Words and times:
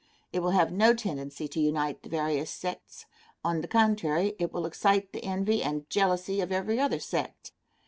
It 0.33 0.39
will 0.39 0.49
have 0.49 0.71
no 0.71 0.95
tendency 0.95 1.47
to 1.49 1.59
unite 1.59 2.01
the 2.01 2.09
various 2.09 2.49
sects; 2.49 3.05
on 3.43 3.61
the 3.61 3.67
contrary, 3.67 4.33
it 4.39 4.51
will 4.51 4.65
excite 4.65 5.13
the 5.13 5.23
envy 5.23 5.61
and 5.61 5.87
jealousy 5.91 6.41
of 6.41 6.51
every 6.51 6.79
other 6.79 6.99
sect. 6.99 7.51